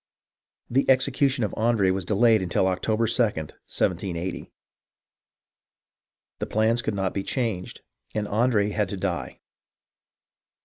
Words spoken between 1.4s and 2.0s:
of Andre